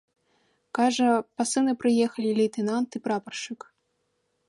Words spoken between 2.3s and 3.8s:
лейтэнант і прапаршчык.